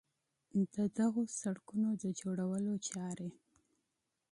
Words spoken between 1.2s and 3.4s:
سړکونو د جوړولو چارې